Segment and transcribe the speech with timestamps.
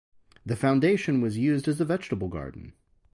[0.43, 2.73] The foundation was used as vegetable garden.